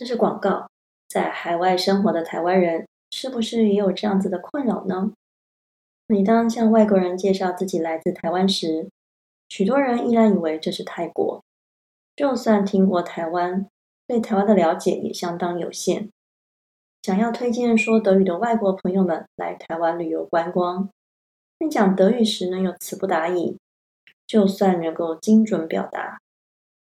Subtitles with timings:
[0.00, 0.66] 这是广告。
[1.10, 5.12] 在海外生活的台湾人，是不是也有这样子的困扰呢？
[6.06, 8.88] 每当向外国人介绍自己来自台湾时，
[9.50, 11.44] 许多人依然以为这是泰国。
[12.16, 13.68] 就算听过台湾，
[14.06, 16.08] 对台湾的了解也相当有限。
[17.02, 20.88] 想要推荐说德语的外国朋友们来台湾旅游观光，
[21.58, 23.58] 但讲德语时呢又词不达意，
[24.26, 26.18] 就算能够精准表达，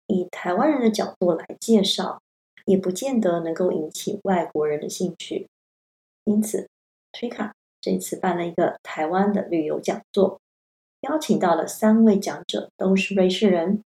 [0.06, 2.20] 以台湾人的角度来介绍。
[2.66, 5.48] 也不见得能够引起外国人的兴趣，
[6.24, 6.68] 因此，
[7.12, 10.40] 推卡这次办了一个台湾的旅游讲座，
[11.02, 13.84] 邀请到了三位讲者，都是瑞士人，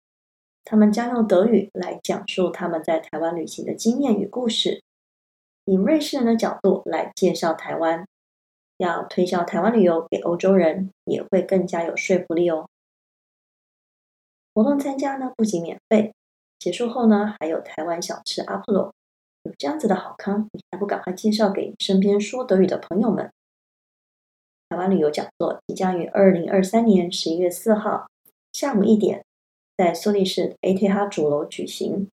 [0.63, 4.83] 他们将用德语来讲述他们在台湾旅行的经验与故事，
[5.65, 8.07] 以瑞士人的角度来介绍台湾，
[8.77, 12.69] 要推销台湾旅游给欧洲人，也会更加有说服力哦。
[14.53, 16.13] 活动参加呢，不仅免费。
[16.59, 18.93] 结束后呢，还有台湾小吃阿普罗，
[19.43, 23.31] 有这样子的好康，你还不赶快介绍给身边说德语的朋友们？
[24.69, 28.07] 台湾旅游讲座即将于二零二三年十一月四号
[28.51, 29.23] 下午一点，
[29.77, 32.09] 在苏黎世 ATH 主楼举行。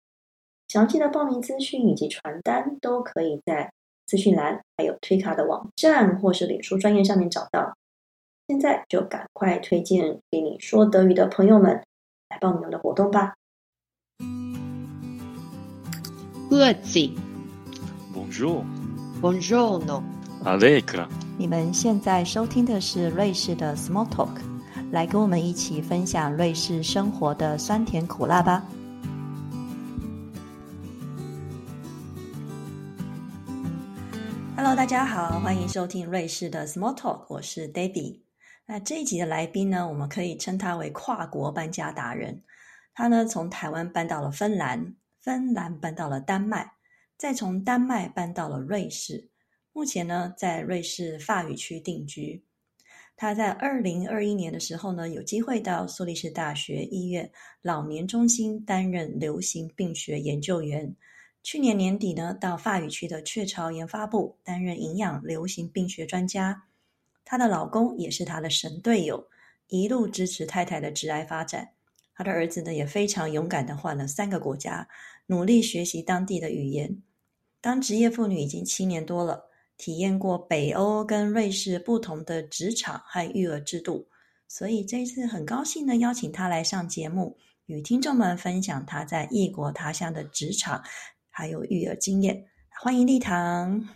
[0.67, 3.71] 详细的报名资讯以及传单都可以在
[4.05, 7.73] 资讯栏，还有推卡的网站或是脸书专业上面找到。
[8.47, 11.81] 现在就赶快推荐给你说德语的朋友们
[12.29, 13.35] 来报名我的活动吧！
[16.49, 16.99] 各自
[18.13, 21.07] ，Bonjour，Bonjour，no，Allegra。
[21.37, 24.29] 你们现在收听的是瑞士的 Small Talk，
[24.91, 28.63] 来跟我们一起分享瑞士生活的酸甜苦辣吧。
[34.57, 38.19] Hello，大家好，欢迎收听瑞士的 Small Talk，我是 Debbie。
[38.67, 42.43] 那这一集的来宾呢，我们可以称他为跨国搬家达人。
[42.93, 44.95] 他呢，从台湾搬到了芬兰。
[45.19, 46.71] 芬兰搬到了丹麦，
[47.15, 49.29] 再从丹麦搬到了瑞士。
[49.71, 52.43] 目前呢，在瑞士法语区定居。
[53.15, 60.95] 他在二零二一年的时候呢，有机会到苏黎世大学医院老年中心担任流行病学研究员。
[61.43, 66.63] 去年年底呢，到法语区的雀巢研发部担任营养流行病学专家。
[67.23, 69.27] 她的老公也是她的神队友，
[69.67, 71.73] 一路支持太太的直癌发展。
[72.13, 74.87] 他的儿子呢，也非常勇敢的换了三个国家。
[75.27, 77.01] 努力学习当地的语言。
[77.61, 79.45] 当职业妇女已经七年多了，
[79.77, 84.09] 体验过北欧跟瑞士不同的职场和育儿制度，
[84.47, 90.83] 所以这次很高兴呢，邀请她来上节目，与听众们分享她在异国他乡的职场
[91.29, 92.45] 还有育儿经验。
[92.81, 93.87] 欢迎丽堂。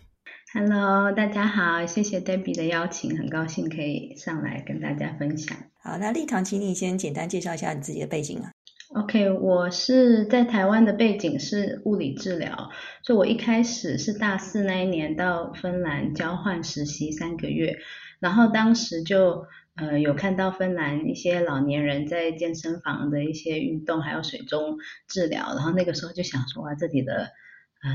[0.53, 5.57] Hello，大家好，谢谢 Debbie 的邀请，很高兴可以上来跟大家分享。
[5.85, 8.49] 好，那立堂，请你先简单介绍一下你自己的背景啊。
[8.95, 12.71] OK，我是在台湾的背景是物理治疗，
[13.03, 17.77] 所以我一开始是大四那一年到芬兰交换实习三个月，
[18.19, 19.45] 然后当时就
[19.75, 27.29] 呃有看到芬兰一些老年人在健身房的一些运动，还有水中治疗，然后那个时候就想说哇，这里的
[27.81, 27.93] 啊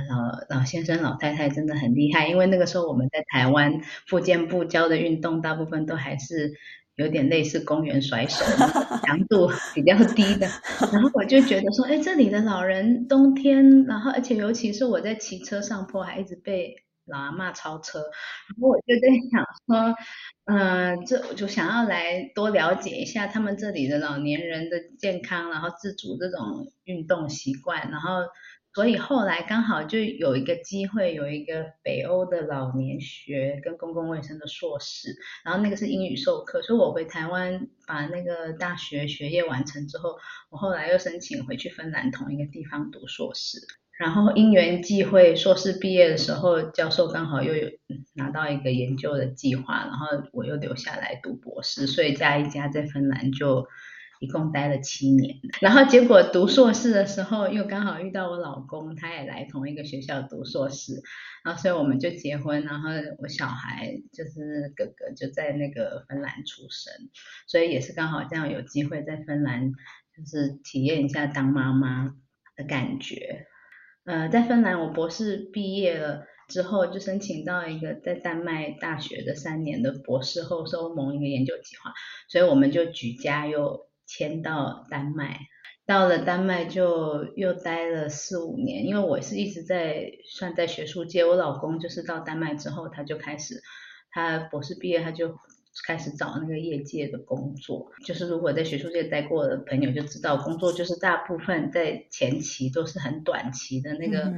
[0.49, 6.55] 老老先生老太太真的很厉害，因为那个时候我们在台湾复健部教的运动大部分都还是。
[7.01, 8.45] 有点类似公园甩手，
[9.07, 10.47] 强度比较低的。
[10.93, 18.01] 然后我就觉得说，哎，这里的老人冬天，然后而且尤其是我在骑车上坡，还一直被老阿妈超车。
[18.01, 19.97] 然后我就在想说，
[20.45, 28.21] 嗯， 这我就想要来多了解一下他们这里的老年人的健康，然后自主这种运动习惯，然后。
[28.73, 40.17] 所以后来刚好就有一个机会，有一个北欧的老年学跟公共卫生的硕士，然后那个是英语授课，所以我回台湾把那个大学学业完成之后，
[40.51, 43.59] 我后来又申请回去芬兰同一个地方读硕士，
[43.99, 47.69] 然后因缘际会，硕士毕业的时候，教授刚好又有
[48.15, 53.67] 拿到一个研究的计划，然后我又留下来读博士，所以加一加在芬兰就。
[54.21, 61.01] 一共待了七年，然后结果读硕士的时候又刚好遇到我老公，他也来同一个学校读硕士，
[61.43, 66.93] 然后所以我们就结婚，然后我小孩就是哥哥就在那个芬兰出生，
[67.47, 69.73] 所以也是刚好这样有机会在芬兰
[70.15, 72.15] 就是体验一下当妈妈
[72.57, 73.47] 的感觉。
[74.05, 81.95] 呃，在芬兰我博士毕业了之后就申请到一个在丹麦大学的三年的博士后收盟一个研究计划，
[82.29, 83.89] 所以我们就举家又。
[84.11, 85.39] 迁到丹麦，
[85.87, 93.63] 到了丹麦就又待了四五年，因为我是一直在算在学术界，我老公就是到丹麦之后，他就开始
[94.11, 95.37] 他博士毕业，他就
[95.87, 104.35] 开始找那个业界的工作，就是如果在学术界待过的朋友就知道，工作就是大部分在前期都是很短期的那个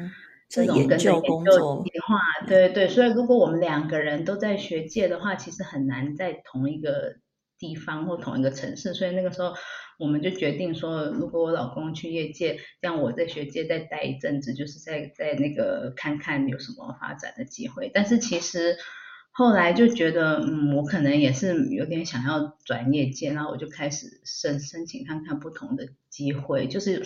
[0.50, 2.88] 这种跟着研究计划，对对。
[2.88, 7.16] 所以如果我们两个人都在学界的话，其实很难在同一个
[7.62, 8.92] 地方或同一个城市。
[8.92, 9.54] 所以那个时候
[9.98, 17.88] 我们就决定说，如果我老公去业界，让我在学界再待一阵子，就是在在那个看看有什么发展的机会。
[17.94, 18.76] 但是其实
[19.30, 27.02] 后来就觉得，嗯，我可能也是有点想要转业界，然后我就开始申申请看看不同的机会，就是。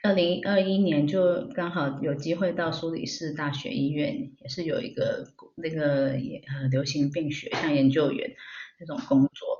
[0.00, 5.26] 二零二一年就刚好有机会到苏黎世大学医院，也是有一个
[5.56, 8.30] 那个呃流行病学像研究员
[8.78, 9.57] 那种工作。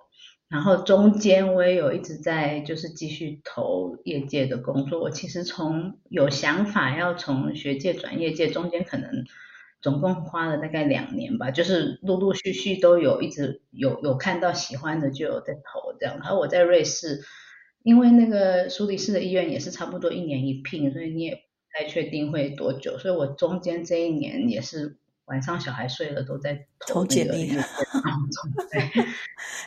[0.48, 5.00] 然后中间我也有一直在就是继续投业界的工作。
[5.00, 9.24] 我其实从有想法要从学界转业界，中间可能
[9.80, 16.16] 总共花了大概两年吧，就是陆陆续续都有一直有有看到喜欢的就有在投这样。
[16.18, 17.20] 然后我在瑞士。
[17.84, 21.40] 因为那个苏黎世的医院也是差不多一年一聘，所以你也不
[21.72, 22.98] 太确定会多久。
[22.98, 24.98] 所以我中间这一年也是
[25.28, 26.58] 晚上小孩睡了都在
[26.88, 27.52] 投简历。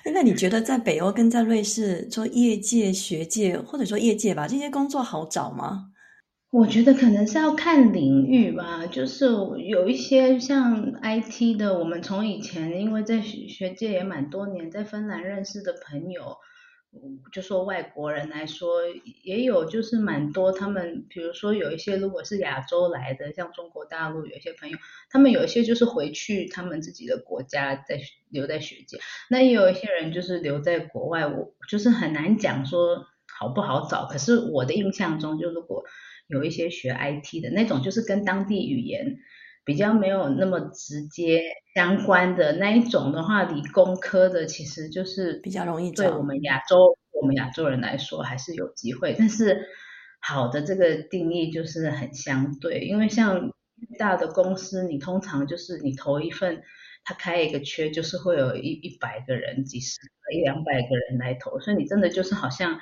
[0.14, 5.88] 那你觉得在北欧跟在瑞士做业界、学界或者说业界吧，这些工作好找吗？
[6.52, 9.26] 我觉得可能是要看领域吧，就是
[9.70, 16.36] 有一些像 IT 的，我们从以前因为在学界也蛮多年，在芬兰认识的朋友。
[17.32, 18.82] 就说外国人来说，
[19.24, 24.78] 也有就是蛮多，他们比如说有一些如果是亚洲来的，像中国大陆有一些朋友，
[25.10, 29.00] 他们有一些就是回去他们自己的国家在留在学界，
[29.30, 33.06] 那也有一些人就是留在国外，我就是很难讲说
[33.40, 34.06] 好不好找。
[34.08, 35.86] 可是我的印象中，就如果
[36.28, 39.20] 有一些学 IT 的那种，就是跟当地语言。
[39.64, 41.44] 比较没有那么直接
[41.76, 45.92] 相关的那一种的话，理工科的其实就是比较容易。
[45.92, 49.16] 对我们亚洲，我们亚洲人来说还是有机会。
[49.18, 49.66] 但是
[50.20, 53.52] 好的这个定义就是很相对，因为像
[54.00, 56.62] 大的公司，你通常就是你投一份，
[57.04, 62.80] 他开一个缺，就是会有一一百个人、几十个、一两百个人来投，所以你真的就是好像。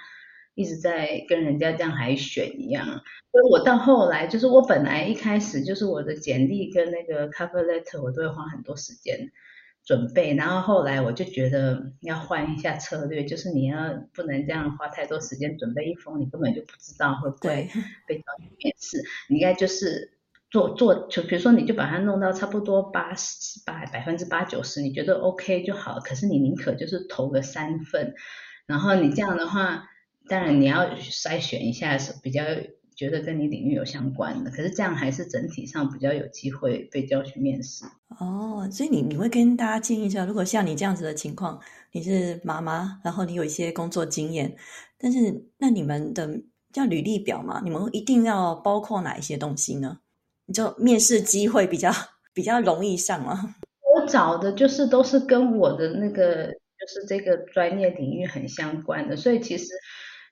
[0.59, 9.31] 一直在跟人家这样海选一样，所以我到后来就是我本来一开始就是我的简历跟那个 cover letter 我都会花很多时间
[9.85, 17.69] 准备，然后后来我就觉得要换一下策略，就是你要不能这样花太多时间准备一封，你根本就不知道会不会
[18.05, 20.11] 被招去面试，你应该就是
[20.51, 28.13] 做做就比如说你就把它弄到差不多八十百百分之八九十，你觉得 OK 就好，可是你宁可就是投个三份，
[28.65, 29.85] 然后你这样的话。
[30.29, 32.43] 当然你要筛选一下是比较
[32.95, 37.85] 觉得跟你领域有相关的，可是这样还是整体上比较有机会被叫去面试。
[38.19, 41.59] 哦，所以你你会跟大家建议一下，如果像你这样子的情况，
[41.93, 44.53] 你是妈妈，然后你有一些工作经验，
[44.97, 46.29] 但是那你们的
[46.73, 49.99] 叫履历表嘛，你们一定要包括哪一些东西呢？
[50.45, 51.89] 你就面试机会比较
[52.33, 53.55] 比较容易上吗？
[53.95, 59.67] 我找的就是都是跟我的那个就是这个专业领域很相关的，所以其实。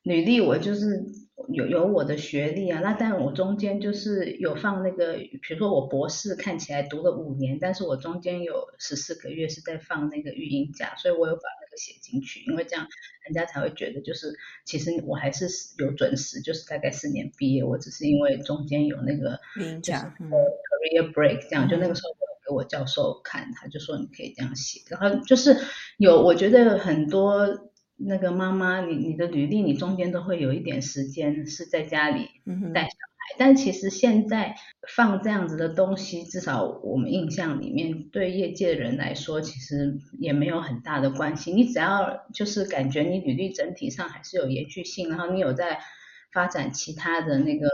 [0.07, 1.03] 履历我就是
[1.49, 12.87] 有有我的学历啊，那但我中间就是有放那个，比如说我博士看起来读了五年，但是我中间有十四个月是在放那个育婴假，所以我有把那个写进去，因为这样
[13.25, 14.33] 人家才会觉得就是
[14.65, 19.39] 其实我还是有准时，就是大概四年毕业，我只是因为中间有那个
[19.83, 25.57] 假，career break 这样，就那个时候我给我教授看，他就说你可以这样写，然后就是
[25.97, 27.69] 有我觉得很多。
[27.97, 32.29] 那个妈妈，你你的履历，你中间都会有一点时间是在家里
[32.73, 34.55] 带小孩，但其实现在
[34.95, 41.51] 放这样子的东西，至少我们印象里面，对业界的人来说，其实也没有很大的关系。
[41.51, 45.79] 你只要就是感觉你履历整体上还是有延续性，然后你有在
[46.31, 47.67] 发展其他的那个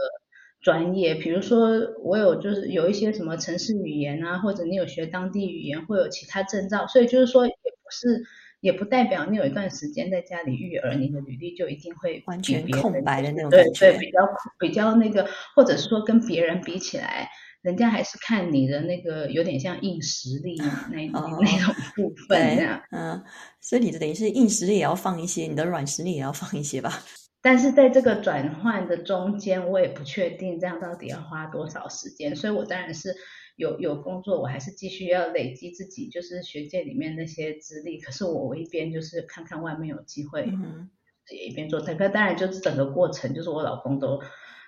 [0.62, 8.24] 专业，比如说我有就是有一些什么城市语言啊，或者你有学当地语言，会有其他证照，所以就是说也不是。
[8.64, 13.92] 也不代表你有一段时间在家里育儿，你的履历就一定会完全空白的那种感觉。
[13.92, 14.20] 对对，比较
[14.58, 17.30] 比较那个，或者是说跟别人比起来，
[17.62, 20.56] 人家还是看你的那个有点像硬实力
[20.90, 22.82] 那那种 部分这样。
[22.92, 23.22] 嗯，
[23.60, 27.04] 所以你的等于是硬实力也要放一些，你的软实力也要放一些吧。
[27.44, 33.14] 但是在这个转换的中间，我也不确定这样到底要花多少时间，所以我当然是。
[33.56, 38.00] 有有工作，我还是继续要累积自己，就是学界里面那些资历。
[38.00, 40.90] 可是我我一边就是看看外面有机会，嗯
[41.32, 41.80] 也一边做。
[41.80, 44.20] 可当然就是整个过程，就是我老公都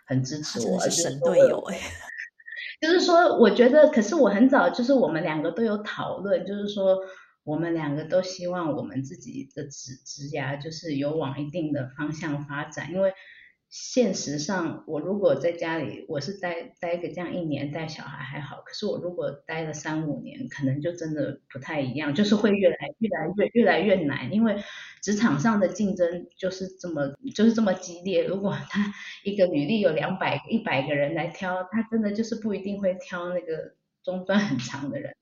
[0.06, 1.80] 很支持我，是神队友哎。
[2.82, 7.00] 就是说，我觉得，可是我很早就是我们两个都有讨论，就是说
[7.44, 13.14] 我们两个都希望我们自己的职职涯就是有往一定的方向发展，因为。
[13.78, 24.64] 现实上，我如果在家里，我是待待个这样一年带小孩还好，可是我如果待了三五年，可能就真的不太一样，就是会越来越来越越来越难，因为
[25.02, 28.24] 职场上的竞争就是这么就是这么激烈。
[28.24, 28.94] 如果他
[29.26, 35.14] 一个履历有两百一百个人来挑，他真的就是不一定会挑那个中端很长的人。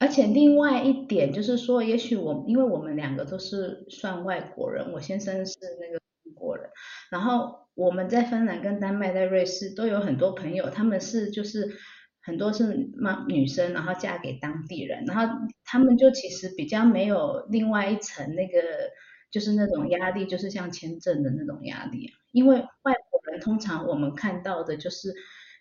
[0.00, 6.00] 而且另外一点就是说，也许我因为我们两个都是算外国人，我先生是那个
[6.36, 6.70] 国人，
[7.10, 7.64] 然后。
[7.76, 11.76] 我们在芬兰、跟丹麦、在瑞士都有很多朋友，他们是就是
[12.22, 18.58] 很多是妈女生，然后嫁给当地人，然后他们就其实比较没有另外一层那个
[19.30, 25.10] 就是那种压力，就是像签证的那种压力，因为外国人通常我们看到的就是，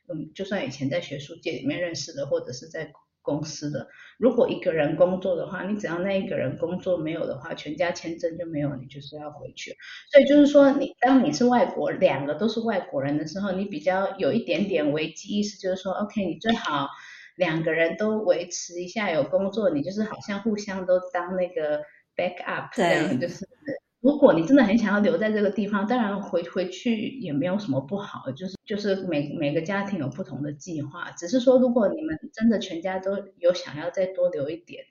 [0.07, 2.93] 嗯，就算以前在学术界里面认识的，或者是在。
[3.25, 9.75] 公司的，如果一个人工作的话，你只要那一个人工作没有的话，全家签证就没有，你就是要回去。
[10.11, 16.87] 所以就是说，你当你是外国，两个都是外国人的时候，你比较有一点点危机意识，就是说，OK，你最好
[17.35, 21.81] 两个人都维持一下有工作，你就是好像互相都当那个
[22.15, 23.45] backup 这样，就是。
[24.05, 34.83] 如果你真的很想要留在这个地方，当然回回去也没有什么不好，就是就是每每个家庭有不同的计划，只是说如果你们真的全家都有想要再多留一点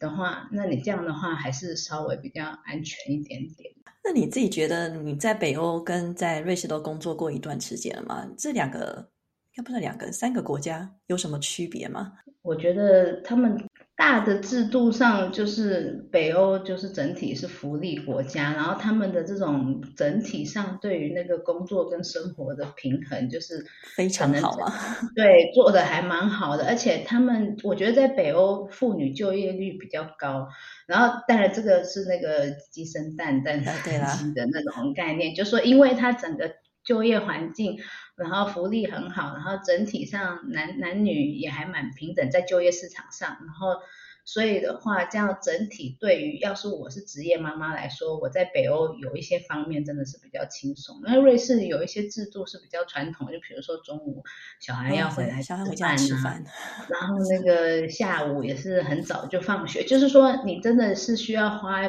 [0.00, 3.72] 的话，那你这样的话还是稍微比较安全一点点。
[4.02, 8.28] 那你自己觉得你在北欧跟在瑞士都工作过一段时间了吗？
[8.36, 9.08] 这两个
[9.54, 12.14] 要不是两个三个国家有什么区别吗？
[12.42, 13.56] 我觉得他们。
[13.96, 23.64] 大的制度上，就是北欧就是整体是福利国家，然后他们的这种整体上对于那个工作跟生活的平衡，就是
[23.96, 24.72] 非常好啊。
[25.16, 30.46] 对，做的还蛮好的，而且他们我觉得在北欧妇女就业率比较高，
[30.86, 36.52] 然后当然这个是那个鸡生蛋蛋生鸡的那种概念，就说因为它整个
[36.86, 37.78] 就业环境。
[38.16, 43.76] 然后福利很好，然后整体上男男女也还蛮平等在就业市场上，然后
[44.24, 50.98] 所以的话，这样整体对于要是我是职业妈妈来说，我在北欧有一些方面真的是比较轻松。
[51.04, 54.24] 那瑞士有一些制度是比较传统，就比如说中午
[54.60, 61.82] 小孩要回来吃饭啊，然后那个下午也是很早就放学，就是说你真的是需要花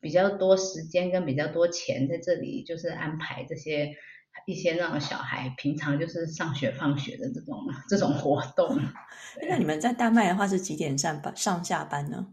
[0.00, 3.94] 比较多时间跟比较多钱在这里，就是安排这些。
[4.46, 7.58] 一些那种小孩平常就是上学放学的这种
[7.88, 8.80] 这种活动。
[9.48, 12.26] 那你们在丹麦的话是几点上班上下班呢？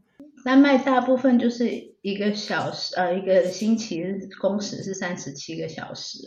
[0.43, 4.03] 丹麦大部分就是一个小时，呃，一个星期
[4.39, 6.19] 工时是三十七个小时，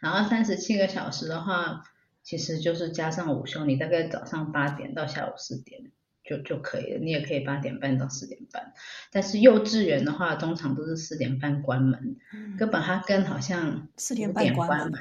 [0.00, 1.82] 然后三十七个小时的话，
[2.22, 5.92] 其实就是加上午休，你大概早上八点到下午四点。
[6.28, 8.74] 就就可以了，你也可以八点半到四点半，
[9.10, 12.16] 但是幼稚园的话，通常都是四点半关门。
[12.58, 14.92] 哥本哈根好像四点半关门。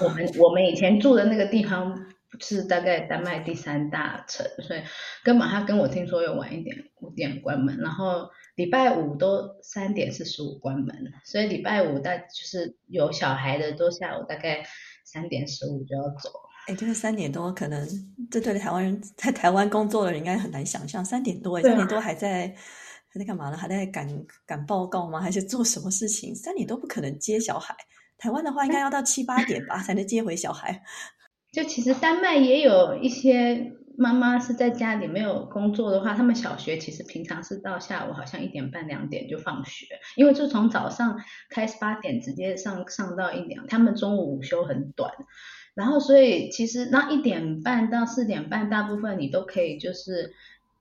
[0.00, 2.06] 我们我们以前住的那个地方
[2.38, 4.80] 是大概丹麦第三大城，所以
[5.24, 7.78] 哥本哈根我听说要晚一点，五点关门。
[7.78, 14.64] 然后礼拜五都三点四十五关门，所以礼拜五大就是有小孩的都下午大概
[15.04, 16.30] 三点十五就要走。
[16.66, 17.88] 哎，这个三点多，可能
[18.30, 21.04] 这对台湾人 在台湾工作的人应该很难想象。
[21.04, 22.52] 三点多，三点多还在
[23.08, 23.56] 还在干嘛呢？
[23.56, 24.08] 还在赶
[24.44, 25.20] 赶报告吗？
[25.20, 26.34] 还是做什么事情？
[26.34, 27.74] 三点多不可能接小孩。
[28.18, 30.82] 台湾的话，应该要到七八点吧，才能接回小孩。
[31.52, 39.86] 就其实丹麦也有一些妈妈是在家里没有工作的话，他们小学其实平常是到下午好像一点半两点就放学，
[40.16, 41.18] 因为就从早上
[41.50, 45.12] 开始八点直接上上到一点，他们中午午休很短。
[45.74, 50.32] 然后，所以其实那一点半到四点半，大部分你都可以，就是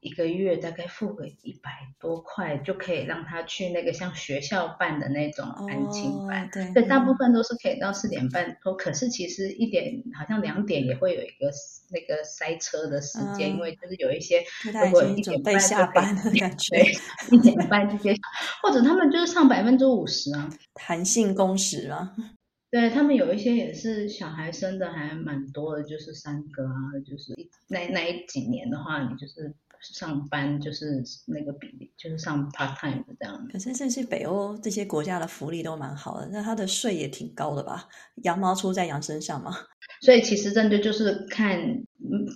[0.05, 6.47] 一个月大概付个一百多块，就可以让他去那个像学校办的那种安亲班。
[6.53, 8.75] 对，对，大部分都是可以到四点半多。
[8.77, 11.51] 可是其实一点好像两点也会有一个
[11.91, 16.83] 那个塞车的时间，因为就是有一些如果一点半下班的感觉，
[17.31, 18.15] 一点半这些，
[18.61, 22.13] 或者他们就是上百分之五十啊，弹性工时啊。
[22.71, 26.75] 对他们有一些也是小孩生的还蛮多的，就是三个啊，
[27.07, 27.33] 就是
[27.69, 29.53] 那那一几年的话，你就是
[29.93, 33.47] 上班就是那个比例，就是上 part time 的这样。
[33.51, 37.87] 可是这是北欧这些国家的福利都蛮好的，那他的税也挺高的吧？
[38.23, 39.55] 羊毛出在羊身上嘛。
[40.01, 41.59] 所以其实真的就是看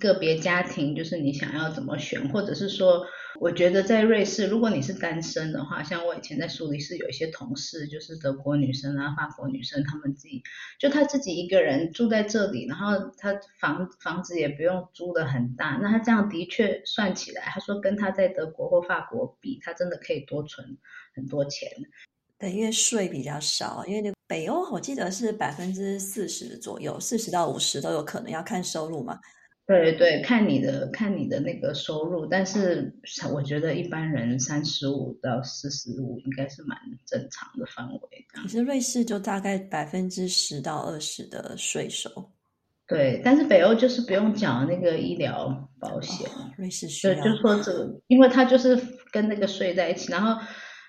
[0.00, 3.04] 个别家庭，就是你想要怎么选，或者是说。
[3.40, 10.42] 我觉得在瑞士，如果你是单身的话，像我以前在苏黎世有一些同事，就是德国女生啊、法国女生，她们自己
[10.78, 20.76] 就她自己一个人住在这里，然后她房房子也不用租的很大，那她这样的确算起来，她说跟她在德国或法国比，她真的可以多存
[21.14, 21.66] 很多钱。
[22.38, 29.18] 对，因为税比较少，因为北欧我记得是百分之四十左右，四十到五十都有可能，要看收入嘛。
[29.70, 32.92] 对对，看你的看你的那个收入，但是
[33.32, 38.26] 我觉得一般人三十五到四十五应该是蛮正常的范围。
[38.32, 42.10] 可是瑞士就大概百分之十到二十的税收。
[42.88, 46.28] 对，但是北欧就是不用缴那个医疗保险。
[46.58, 47.14] 瑞士需要。
[47.14, 48.76] 对，就说这个，因为它就是
[49.12, 50.42] 跟那个税在一起，然后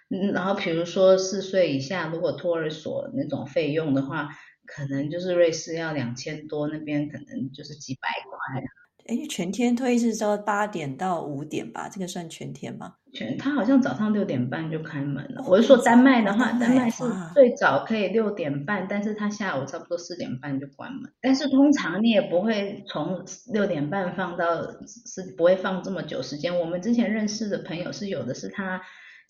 [0.09, 4.29] 嗯，然后比如说四岁以下，如果托儿所那种费用的话。
[4.73, 8.63] 可能就是瑞士要两千多，那边可能就是几百块。
[9.07, 11.89] 哎，全天推是说八点到五点吧？
[11.91, 12.93] 这个算全天吗？
[13.11, 15.43] 全，他好像早上六点半就开门了。
[15.47, 21.11] 我是说丹麦的话，丹麦是最早可以六点半，但是他下午差不多四点半就关门。
[21.19, 26.57] 但是通常你也不会从六点半放到是不会放这么久时间。
[26.57, 28.81] 我们之前认识的朋友是有的是他。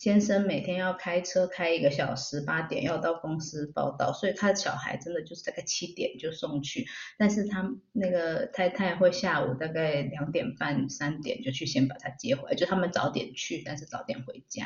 [0.01, 6.84] 先生每天要开车开一个小时，八点要到公司报道，所以他的小孩真的就是大概七点就送去，
[7.20, 14.65] 但是他那个太太会下午大概两点半、三点就去先把他接回来，就他们早点去，但是早点回家。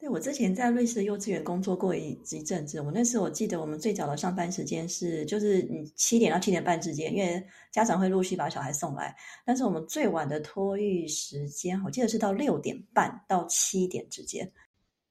[0.00, 9.14] 对我之前在瑞士幼稚园工作过一一阵子，我那时我记得我们最早的上班时间是就是你七点到七点半之间，因为家长会陆续把小孩送来，
[9.46, 14.50] 但是我们最晚的托育时间我记得是到六点半到七点之间。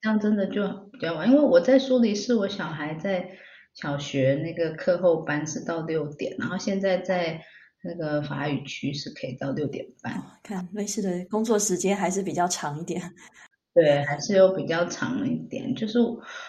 [0.01, 3.29] 这样真的就比较晚，因为我在苏黎世，我小孩在
[3.73, 7.39] 小学那个课后班是到六点，然后现在在
[7.83, 10.21] 那个法语区是可以到六点半。
[10.41, 13.01] 看瑞士的工作时间还是比较长一点，
[13.75, 15.75] 对，还是有比较长一点。
[15.75, 15.99] 就是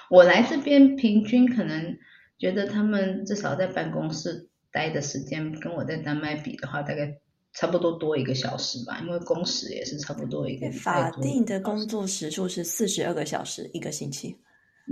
[0.08, 1.98] 我来这边平均可能
[2.38, 7.18] 觉得他们至少在办公室待的时间，跟我在丹麦比的话，大概。
[7.54, 10.70] 差不多多一个小时吧，因为工时也是差不多一个。
[10.72, 14.36] 法定的工作时数是四十二个小时一个星期。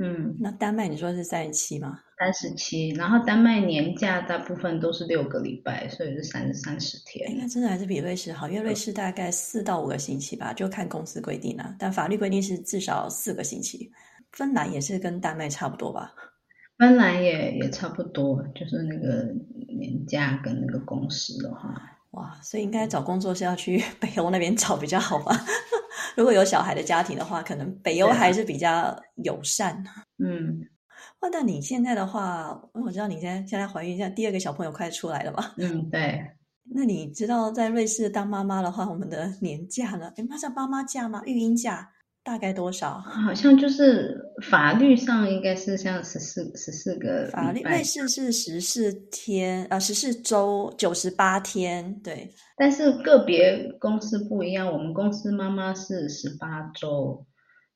[0.00, 1.99] 嗯，那丹麦你说是三十七吗？
[2.17, 7.37] 三十七，然后丹麦年假大部分都是六个礼拜，所以是三三十天。
[7.37, 13.90] 那真的还是比瑞士好，因为瑞士大概四到五个星期吧，就看公司规定了，但法律规定是至少四个星期。
[14.33, 16.14] 芬兰也是跟丹麦差不多吧？
[16.79, 19.25] 芬兰也也差不多，就是那个
[19.77, 21.75] 年假跟那个工时的话。
[22.12, 25.35] 哇，所以应该找工作是要去 北欧那边找比较好吧？
[26.16, 29.83] 如果有小孩的家庭的话，可能北欧还是比较友善。
[30.18, 30.61] 嗯，
[31.20, 35.53] 哇，那你现在的话，我知道你现在现在怀孕，现在第二个小朋友快出来了嘛？
[35.59, 36.25] 嗯，对。
[36.73, 40.12] 那你知道在瑞士当妈妈的话，我们的年假呢？
[40.16, 41.23] 哎，妈叫妈妈假吗？
[41.25, 41.88] 育婴假？
[42.22, 43.00] 大概多少？
[43.00, 52.30] 好像就是法律上应该是像十四十四个法律，瑞士是十四天，呃，十四周九十八天，对。
[52.56, 57.26] 但是个别公司不一样，我们公司妈妈是十八周，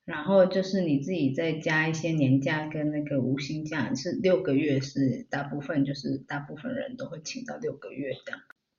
[0.05, 8.33] 然后就是你自己再加一些年假跟那个无薪假，是六个月，是大部分就是大部分人都会请到六个月的。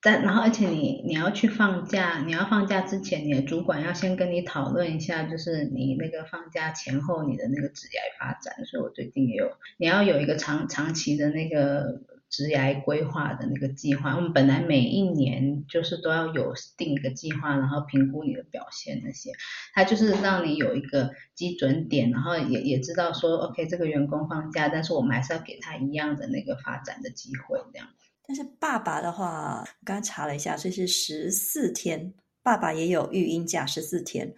[0.05, 8.53] 但然后，而且你你要去放假，你要放假之前，你的主管要先跟你讨论一下，就是你那个放假前后你的那个职业发展。
[8.65, 14.15] 所以我最近也有，你要有一个长长期的那个职业规划的那个计划。
[14.15, 19.31] 我们本来每一年就是都要有定一个计划，然后评估你的表现那些，
[19.73, 27.87] 它就是让你有一个基准点，然后也也知道说，OK，这个员工放假，但是我们还是要给他一样的那个发展的机会，这样。
[28.27, 32.13] 但是爸爸的话，我刚刚查了一下，所以是十四天。
[32.43, 34.31] 爸爸也有育婴假十四天，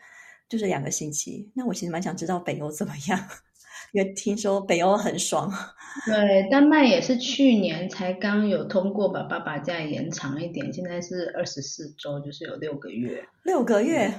[0.48, 1.52] 就是两个星期。
[1.54, 3.20] 那我其实蛮想知道北欧怎么样，
[3.92, 5.52] 因为听说北欧很爽。
[6.08, 13.26] 对，丹麦也是去年才刚有通过把爸爸假延长一点，现在是二十四周，就是有六个月。
[13.44, 14.14] 六个月。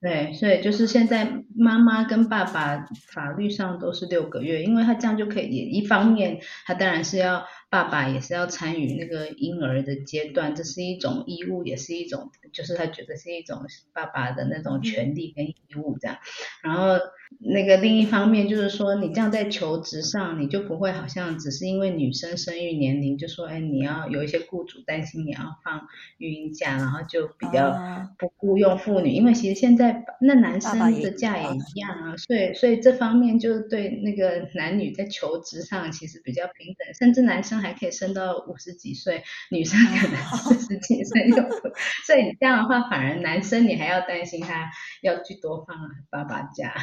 [0.00, 13.62] 对，所以就是现在妈妈跟爸爸法律上都是六个月，因为他这样就可以，也一方面他当然是要爸爸也是要参与那个婴儿的阶段，这是一种义务，也是一种就是他觉得是一种
[13.94, 16.18] 爸爸的那种权利跟义务这样，
[16.62, 16.98] 然后。
[17.38, 25.86] 那个另一方面就是说，你这样在求职上，你就不会好像只是因为女生生育年龄，就说哎，你要有一些雇主担心你要放
[26.18, 27.72] 育婴假，然后就比较
[28.18, 29.10] 不雇佣妇女。
[29.10, 41.36] 因为其实现在那男生的假也一样啊，所以所以这方面就是对那个男女在求职上其实比较平等，甚至男生还可以生到五十几岁，女生可能四十几岁就，
[42.06, 44.70] 所以你这样的话，反而男生你还要担心他
[45.02, 45.76] 要去多放
[46.10, 46.74] 爸爸假。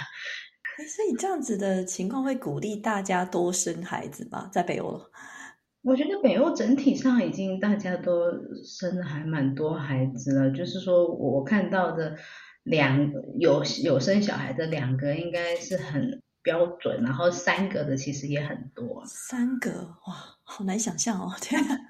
[0.77, 4.49] 所以这样子的情况会鼓励大家多生孩子吗？
[4.53, 5.01] 在北欧，
[5.81, 8.31] 我觉得北欧整体上已经大家都
[8.63, 10.51] 生还蛮多孩子了。
[10.51, 12.15] 就是说我看到的
[12.63, 16.21] 两有有生小孩的两个，应该是很。
[16.43, 19.03] 标准，然后三个的其实也很多。
[19.05, 19.69] 三个
[20.07, 21.29] 哇，好难想象哦！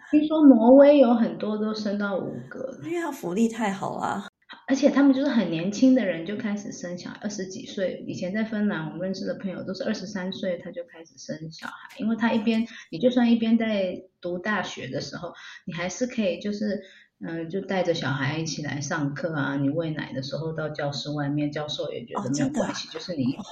[0.10, 4.28] 听说挪威有很多都生到五个，因为他福利太好啊。
[4.68, 8.04] 而且他们就是很年轻的人就开始生小孩，二十几岁。
[8.08, 15.34] 以前在芬兰，我们认识的朋友都是二十三岁他就开始生小孩，因为他一边你就算一边在读大学的时候，
[15.66, 16.82] 你还是可以就是
[17.26, 19.56] 嗯，就带着小孩一起来上课啊。
[19.56, 23.44] 你喂奶的时候到教室外面，教授也觉得没有关系，就是你一边，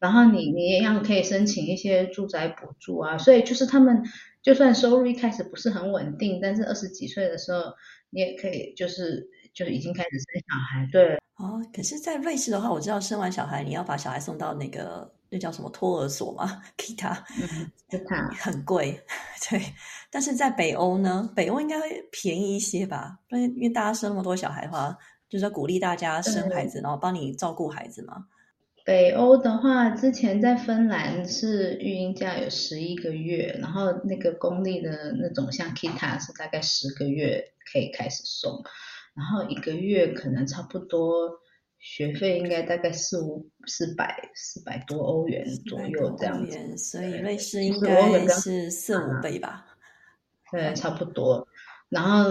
[0.00, 3.16] 然后你你一样可以申请一些住宅补助啊。
[3.16, 4.02] 所以就是他们
[4.42, 7.60] 就算收入一开始不是很稳定，但是二十几岁的时候，
[8.10, 9.28] 你也可以就是。
[9.52, 11.60] 就已经开始生小孩，对哦。
[11.74, 18.96] 可是，在瑞士的话，我知道生完小孩，你要把小孩送到那个那叫什么托儿所嘛，kita，kita 很贵，
[19.50, 19.60] 对。
[20.08, 23.18] 但是在北欧呢，北欧应该会便宜一些吧？
[23.30, 24.96] 因为因为大家生那么多小孩的话，
[25.28, 28.24] 就是要鼓励大家生孩子，然后帮你照顾孩子嘛。
[28.90, 38.64] 北欧的话，之前在芬兰是育婴假有十一个月，然后那个公立的那种像 kita 是大概十个月可以开始送。
[39.14, 41.38] 然后一个月可能差不多
[41.78, 49.66] 学费应该大概四五四百四百多欧元左右这样子，所以瑞士应该是四五倍吧？
[50.50, 51.46] 对，差不多。
[51.90, 52.24] 然后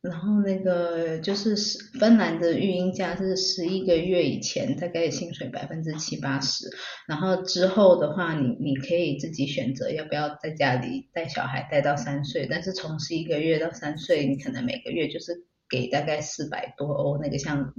[0.00, 1.56] 然后那个就是
[1.98, 6.68] 芬兰的育婴假是十一个月以前大概薪水百分之七八十，
[7.06, 15.44] 然后之后的话你你可以自己选择要不要在家里带小孩带到三岁，但是从十一个月到三岁你可能每个月就是。
[15.70, 17.74] 给大概四百多欧，那个像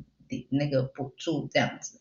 [0.52, 1.98] 那个补助这样子，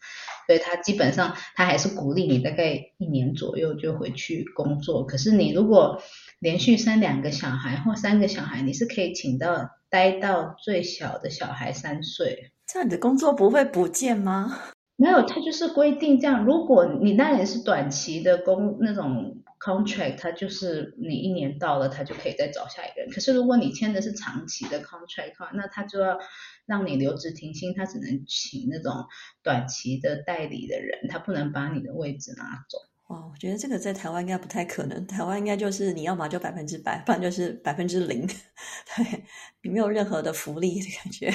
[0.46, 5.06] 所以他基本上他还是鼓励你大概一年左右就回去工作。
[5.06, 6.02] 可是你如果
[6.38, 12.52] 连续生两个小孩或三个小孩，你是可以请到待到最小的小孩三岁。
[12.66, 14.58] 这样你的工作不会不见吗？
[14.96, 16.44] 没有，他就是规定这样。
[16.44, 19.42] 如果你那里是短期的工那种。
[19.60, 23.10] contract 它就是你一年到了，他就可以再找下一个人。
[23.10, 26.16] 可是如果你签的是长期的 contract 话，那他就要
[26.64, 29.06] 让你留职停薪，他只能请那种
[29.42, 32.78] 短期的代理的人，他不能把你的位置拿走。
[33.08, 35.06] 哇，我觉得这个在台湾应该不太可能。
[35.06, 38.26] 台湾应该就是你要么就百分之百，不然就是百分之零，
[38.96, 39.24] 对，
[39.62, 41.32] 你没有任何的福利的感觉。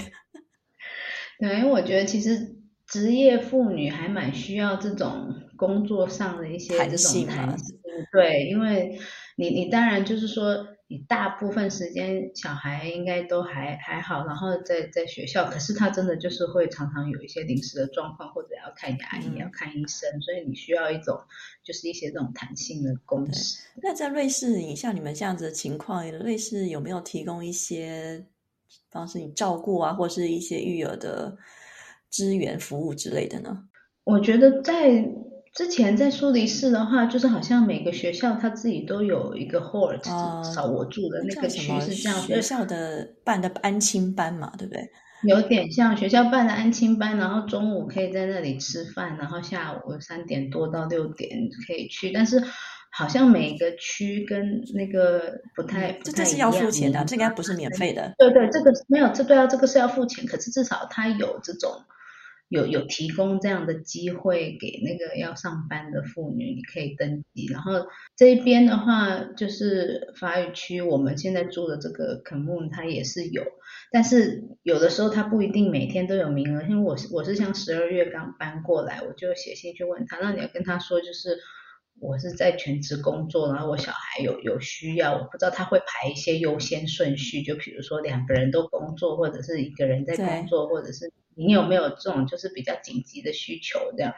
[1.39, 2.55] 对，因为我觉得其实
[2.85, 7.75] 职业妇女还蛮需要这种工作上的一些这种弹性。
[8.11, 8.99] 对，因为
[9.37, 21.17] 你你当然就是说，你大部分时间小孩应该都还还好，然后在在学校，可是他真的就是会常常有一些临时的状况，或者要看牙医、要看医生，所以你需要一种
[21.63, 23.63] 就是一些这种弹性的工时。
[23.81, 28.27] 那在瑞士，你像你们这样子的情况，瑞士有没有提供一些
[28.91, 31.35] 方式你照顾啊，或是一些育儿的
[32.11, 33.63] 支援服务之类的呢？
[34.03, 35.03] 我觉得在。
[35.53, 40.09] 之前在苏黎世的话，就是好像每个学校它自己都有一个 hall，至
[40.53, 42.19] 少我住的那个区是这样。
[42.21, 44.89] 学校的办的安亲班嘛，对不对？
[45.23, 51.29] 有点像学校办的安亲班，然后中午可以在那里吃饭，然后下午三点多到六点
[51.67, 52.11] 可以去。
[52.11, 52.43] 但是
[52.91, 55.91] 好像每个区跟那个不太。
[56.03, 58.11] 这是要付钱的，这应该不是免费的。
[58.17, 60.25] 对对，这个没有，这对啊，这个是要付钱。
[60.25, 61.71] 可是至少它有这种。
[62.53, 67.47] 有有提供这样的机会给那个要上班的妇女，你可以登记。
[67.51, 73.43] 然后这边的话，就是法语区，我们现在住的这个 commune 它也是有，
[73.91, 76.61] 但是有的时候它不一定每天都有名额。
[76.61, 81.39] 因为我是我是像十二月刚搬过来，我就写信去问他，那你要跟他说，就是
[81.99, 91.11] 我是在全职工作，然后我小孩有有需要，我不知道他会排一些优先顺序，就比如说两个人都工作，或者是一个人在工作，或者是。
[91.35, 93.79] 你有没有这种就是比较紧急的需求？
[93.97, 94.13] 这样，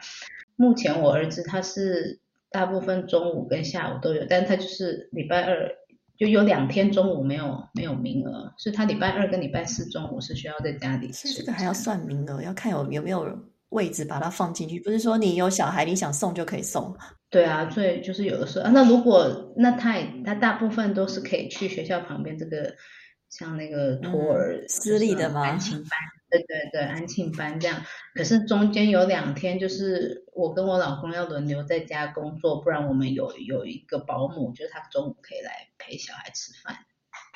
[0.56, 5.70] 目前我儿子他是大部分中午跟下午都有，但他就是礼拜二
[6.16, 11.12] 就有两天中午没有没有名额，所以他礼拜二跟礼拜四中午是需要在家里。
[11.12, 13.38] 所以这个还要算名额，要看有有没有
[13.70, 16.96] 位置把它放进去，不是说你有小孩你想送就可以送。
[17.28, 22.74] 对啊，所以就是有的时候，那如果那他也他大部分都是可以去学校旁边这个
[23.30, 25.42] 像那个托儿私立的吗？
[25.42, 25.90] 安亲班。
[26.28, 27.80] 对对对，安庆班这样，
[28.12, 36.76] 可是中间有两天，就是我跟我老公要轮流在家工作，不然我们有有一个保姆，就是他中午可以来陪小孩吃饭，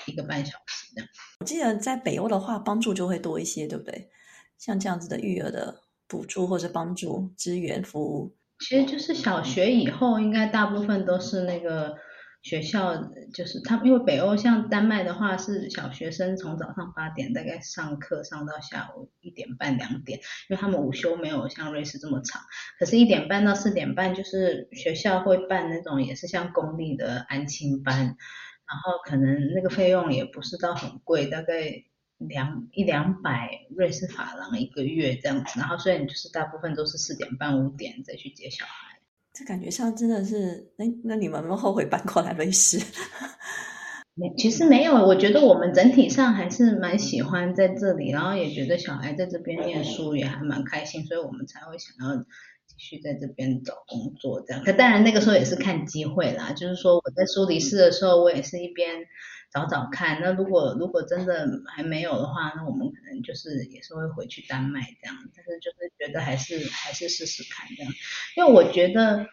[0.07, 1.09] 一个半小时这样。
[1.39, 4.11] 我记得在北欧的话，帮助就会多一些，对不对？
[4.59, 11.97] 像这样子的育儿的补助或者帮助支援服务，其实就是小学以后，应该大部分都是那个
[12.43, 12.97] 学校
[13.35, 22.41] 就是他们，因为北欧像丹麦的话是小学生从早上八点大概上课上到下午一点半两点，因为他们午休没有像瑞士这么长。
[22.79, 31.85] 可是，一点半到四点半就是学校会办那种也是像公立的安亲班，然后可能那个费用也不是到很贵，大概
[32.17, 35.61] 两一两百瑞士法郎一个月这样子。
[35.61, 39.00] 然后，所以你就是大部分都是四点半五点再去接小孩。
[39.33, 42.79] 这感觉上真的是，哎，那你们有没有后悔搬过来瑞士？
[44.15, 44.95] 没，其实没有。
[44.95, 54.65] 我觉得我们整体上还是蛮喜欢在这里，然后也觉得小孩在这边念书也还蛮开心，所以我们才会想要继续在这边找工作这样。
[54.65, 59.07] 可当然那个时候也是看机会啦，就是说我在苏黎世的时候，我也是一边。
[59.53, 67.93] 找找看，那如果如果真的还没有的话，那我们可能就是也是会回去丹麦这样，但是就是觉得还是还是试试看这样，
[68.37, 69.27] 因为我觉得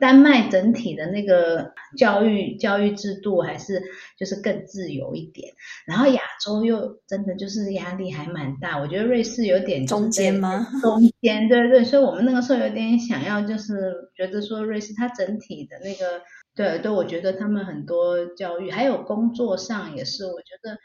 [0.00, 3.82] 丹麦整体的那个教育教育制度还是
[4.18, 5.52] 就是更自由一点，
[5.84, 10.66] 然后亚洲又真的就是压力还蛮大，我觉得瑞士有点中间吗？
[10.80, 16.22] 中间对对，所以我们那个时候有点想要就是觉得说瑞士它整体的那个。
[16.54, 20.78] 对对，我觉得他们很多教育，还有工作上也是，我觉得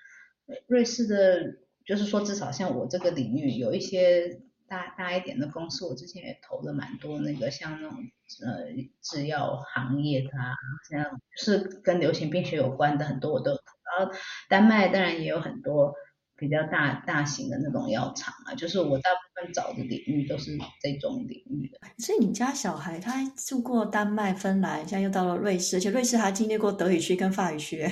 [0.67, 7.97] 瑞士的，就是说至少像我这个领域，有一些大大一点的公司，我之前也投了蛮多那个像那种
[8.43, 8.65] 呃
[9.01, 10.55] 制药行业的啊，
[10.89, 14.13] 像是跟流行病学有关的很多我都，然后
[14.47, 15.93] 丹麦当然也有很多。
[16.39, 21.79] 比较大大型的那种药厂啊，就是我大部分找的领域都是这种领域的。
[21.97, 27.85] 所以你家小孩他住过丹麦、芬兰，现在又到了瑞士，而且瑞士还经历过德语区跟法语区，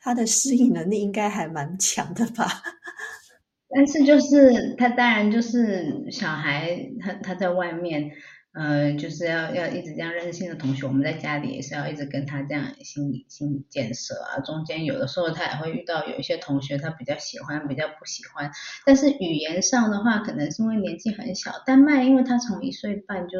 [0.00, 2.46] 他的适应能力应该还蛮强的吧？
[3.68, 8.10] 但是就是他当然就是小孩，他他在外面。
[8.58, 14.40] 嗯，就是要要一直这样认识新的同学，我们在家里也是要一直跟他这样心理心理建设啊。
[14.40, 18.50] 中间有的时候他也会遇到有一些同学他比较喜欢，比较不喜欢。
[18.86, 23.38] 但是语言上的话，可能是因为年纪很小，丹麦因为他从一岁半就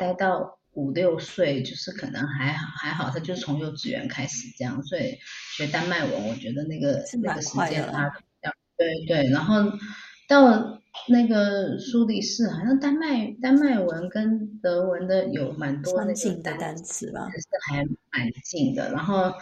[0.00, 5.16] 待到五六岁，就是可能还好还好，他就从幼稚园开始这样，所以
[5.56, 8.10] 学丹麦文，我觉得那个那个时间啊，
[8.76, 9.70] 对对，然后
[10.26, 10.79] 到。
[11.08, 18.90] 那个苏黎世好像丹麦丹麦文跟德文的有蛮多那个单词吧，是还蛮近的。
[18.90, 19.32] 然后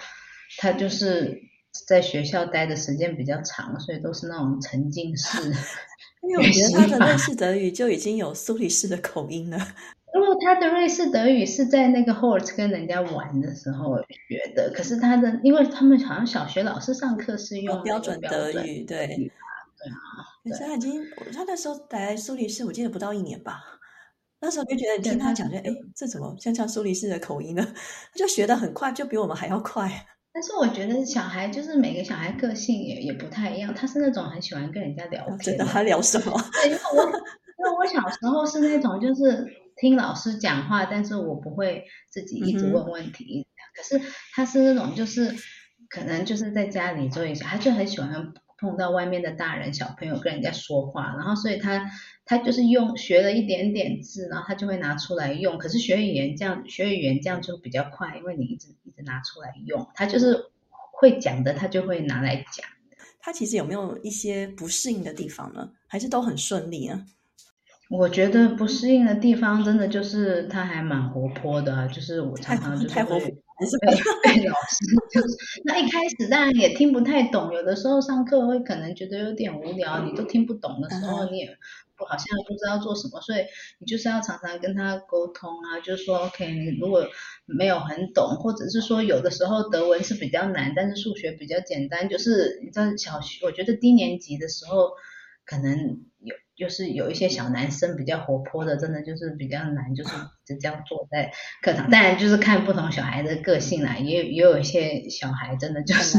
[0.59, 1.41] 他就是
[1.87, 5.39] 在学校待的时间比较长，所以都是那种沉浸式。
[6.23, 9.57] 因为我觉得他的瑞士德语就已经有苏黎世的口音了。
[10.15, 19.31] 因为他的瑞士德语是在那个 Hort 跟人家玩的时候学的，可是他的，因为他们好像小学老师上课是用标准德语，对。
[20.51, 21.03] 他已经，
[21.35, 23.61] 他那时候来苏黎世，我记得不到一年吧。
[24.41, 25.65] 那时候就觉得听他讲，就哎，
[25.97, 27.65] 这怎么像像苏黎世的口音呢？
[27.65, 29.91] 他就学的很快，就比我们还要快。
[30.33, 35.57] 但是我觉得小孩就是每个小孩个性也也不太一样，他是那种很喜欢跟人家聊天。
[35.59, 36.41] 的，他聊什么？
[36.63, 39.45] 对，因为我因为我小时候是那种就是
[39.77, 43.45] 听老师讲话，但是我不会自己一直问问题。
[43.75, 44.01] 可是
[44.33, 45.35] 他是那种就是
[45.89, 48.33] 可能就是在家里做一下，他就很喜欢。
[48.59, 51.91] 碰到外面的大人小朋友跟人家说话，然后所以他
[52.25, 55.57] 他就是用学了一点点字，然后他就会拿出来用。
[55.59, 60.51] 可是学语言这样学语言这样就比较快，因为你一直一直拿出来用，他就是
[60.93, 62.67] 会讲的，他就会拿来讲。
[63.21, 65.71] 他其实有没有一些不适应的地方呢？
[65.87, 67.05] 还是都很顺利啊？
[67.91, 73.39] 我觉得不适应的地方真的就是他还蛮活泼的，就是我常常就是会。
[74.23, 75.29] 被老师就是
[75.65, 81.47] 那一开始当然也听不太懂，有的时候上课会可能觉得有点无聊，你都听不懂的时候，你也
[81.97, 83.41] 不好像不知道做什么，所以
[83.81, 87.05] 你就是要常常跟他沟通啊，就是说 OK，你如果
[87.47, 94.91] 没有很懂，或者是说有的时候德文是比较难，但是数学比较简单，就是你知道小学，我觉得低年级的时候
[95.45, 96.08] 可能有。
[96.59, 100.11] 就是有一些小男生比较活泼的，真的就是比较难，就是
[100.45, 101.31] 就这样坐在
[101.63, 101.89] 课堂。
[101.89, 106.19] 当然就是看不同小孩的个性啦，也也有一些小孩真的就是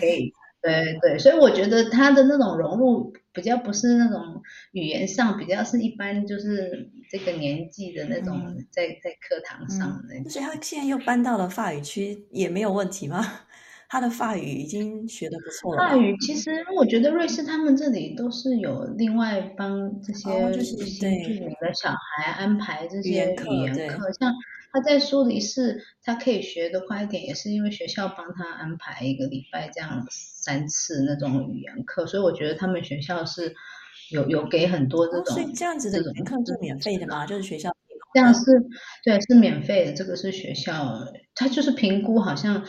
[0.00, 1.18] 可以，对对。
[1.18, 10.30] 所以我觉得他的那种融入比较不是那种语言上，比较是一般就是这个年纪的那种在在课堂上的。
[10.30, 13.42] 所以他现在又搬到了法语区，也没有问题吗？
[13.88, 15.78] 他的法语已经学的不错了。
[15.78, 20.30] 法语其实我觉得瑞士他们这里都是有另外帮这些
[20.62, 24.32] 新住民的小孩安排这些语言课，像
[24.72, 33.54] 他在苏黎世，他可以学的快一点，也是因为学校帮他安排一个礼拜这样三次那种语言课，所以我觉得他们学校是
[34.10, 35.34] 有有给很多这种。
[35.34, 37.26] 所以这样子的语言课是免费的吗？
[37.26, 37.74] 就是学校
[38.12, 38.42] 这样是
[39.04, 39.92] 对，是免费的。
[39.92, 40.98] 这个是学校，
[41.34, 42.64] 他就是评估好像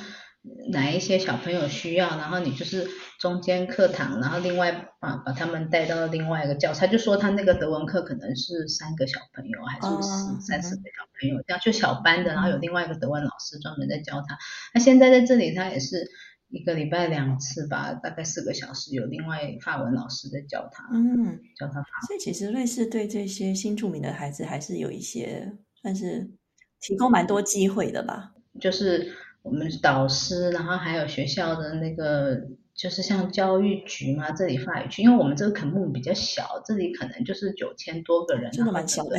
[0.71, 2.87] 哪一些小朋友需要，然后你就是
[3.19, 6.87] 中间课堂，然后另外把把他们带到另外一个教材。
[6.87, 14.37] 就说他那个德文课可能是三个小朋友，还是十三四个小朋友，这样就小班的，然后有另外一个德文老师专门在教他。
[14.73, 16.09] 那现在在这里，他也是。
[16.49, 22.07] 一个礼拜两次吧，大概四个小时，有另外法文老师在教他，嗯，教他法文。
[22.07, 26.31] 所以其实瑞士对这些新住民的孩子还是有一些算是
[26.79, 28.31] 提供蛮多机会的吧。
[28.61, 29.13] 就是
[29.47, 32.37] 我们导师，然后还有学校的那个，
[32.75, 39.17] 就是像教育局嘛，这里法语区，因为我们这个科目比较小，这里可能就是九千多个人，真的蛮小的。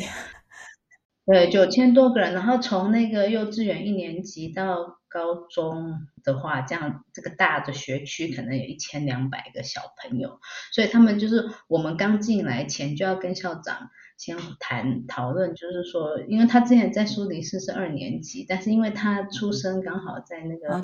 [1.24, 10.40] 对，九千多个人，然后从那个幼稚园一年级到高中的话，这样这个大的学区可能有一千两百个小朋友，
[10.72, 20.82] 所以他们就是我们刚进来前就要跟校长先谈讨论，就是说，因为他之前在苏黎世是二年级，但是因为他出生刚好在那个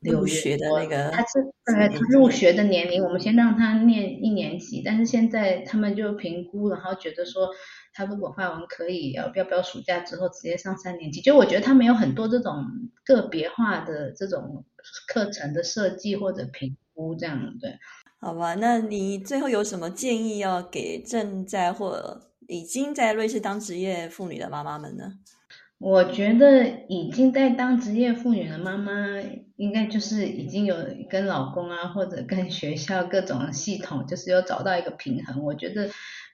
[0.00, 7.50] 留学的那个，他是对他入学的年龄，我们先让他念一年级，但是现在他们就评估，然后觉得说。
[7.94, 11.20] 他如果发文可以，要不要暑假之后直接上三年级？
[11.20, 12.64] 就我觉得他没有很多这种
[13.04, 14.64] 个别化的这种
[15.08, 17.76] 课程的设计或者评估这样对。
[18.20, 25.12] 好吧，那你最后有什么建议要给正在或已经在瑞士当职业妇女的妈妈们呢？
[25.78, 28.92] 我觉得已经在当职业妇女的妈妈，
[29.54, 30.74] 应该就是已经有
[31.08, 35.44] 跟老公啊，或者跟学校各种系统，就是有找到一个平衡。
[35.44, 35.88] 我觉得。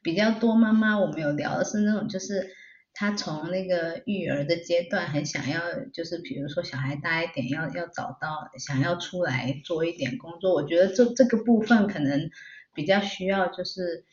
[0.05, 2.51] 比较多妈妈，我们有聊的是那种，就是
[2.93, 5.63] 她从那个育儿的阶段很想要，
[5.95, 10.53] 就是比如说小孩大一点，要要找到想要出来做一点工作。
[10.53, 12.29] 我觉得这这个部分可能
[12.75, 14.05] 比较需要，就是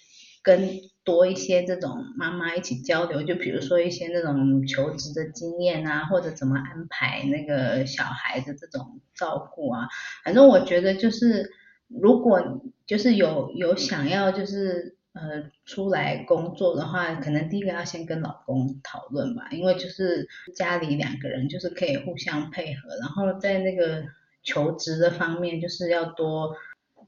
[0.42, 0.70] 跟
[1.04, 9.88] 多一些这种妈妈一起交流，就比如说一些那种求职的经验啊，或者怎么安排那个小孩的这种照顾啊。
[10.24, 11.52] 反正我觉得就是
[11.88, 14.98] 如果就是有有想要就是。
[15.14, 20.26] 呃，出来工作的话，可能第一个要先跟老公讨论吧，因为就是
[20.56, 24.06] 家里两个人就是可以互相配合，然后在那个
[24.42, 26.56] 求职的方面，就是要多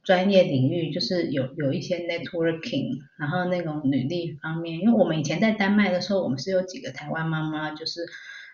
[0.04, 8.06] 专业领域，就是有有一些 networking，然后那种履历方面，因为我们以前在丹麦的时候，我们是有几个台湾妈妈，就是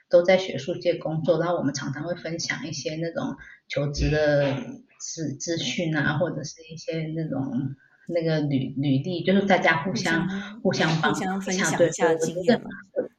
[0.09, 3.35] 都在学术界工作，然后我们常常会分享一些那种
[3.67, 4.55] 求职的
[4.99, 7.75] 资资讯啊，或者是一些那种。
[8.12, 10.27] 那个履履历就是大家互相
[10.63, 12.67] 互相帮互相分享一下经验嘛。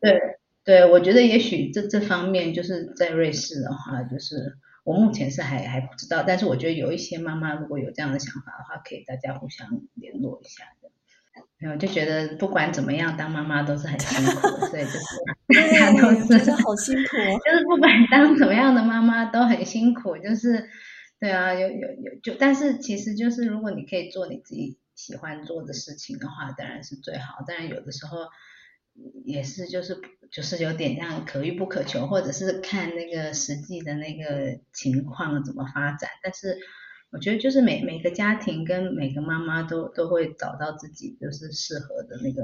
[0.01, 0.21] 对
[0.65, 4.35] 对，我觉得也许这这方面就是在瑞士的话，就是
[4.85, 10.91] 我目前是还还不知道，但是我觉得有一些妈妈如果有这样的想法的话，可以大家互相联络一下的。
[11.71, 15.05] 我就觉得不管怎么样，当妈妈都是很辛苦的，所以就是
[15.55, 20.69] 大家都是好辛苦，就是不管当怎么样的妈妈都很辛苦，就是
[21.19, 24.79] 对啊，有有有就，但是其实就是如果你可以做你自己。
[24.97, 27.43] 喜欢做的事情的话，当然是最好。
[27.47, 28.19] 当然有的时候
[29.25, 29.99] 也是，就是
[30.31, 36.11] 就是有点像可遇不可求，或者是看那个实际的那个情况怎么发展。
[36.23, 36.59] 但是
[37.11, 42.43] 我觉得，就是每每个家庭跟每个妈妈都都会找到自己就是适合的那个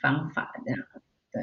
[0.00, 0.80] 方法，这样
[1.32, 1.42] 对。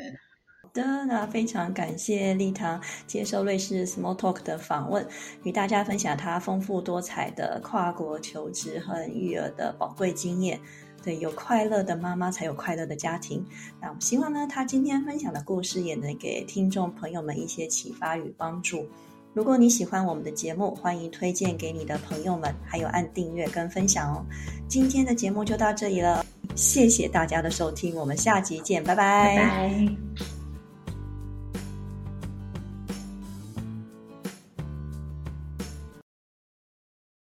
[0.73, 5.07] 的那非常感谢丽堂接受瑞士 Small Talk 的访问，
[5.43, 10.59] 与大家分享她丰富多彩的跨国求职和育儿的宝贵经验。
[11.05, 13.45] 对，有快乐的妈妈才有快乐的家庭。
[13.79, 18.87] 那我希望呢，她今天分享的故事也能给听众朋友们一些启发与帮助。
[19.35, 24.25] 如果你喜欢我们的节目，欢迎推荐给你的朋友们，还有按订阅跟分享哦。
[24.67, 30.34] 今天的节目就到这里了，谢谢大家的收听，我们下集见，拜拜。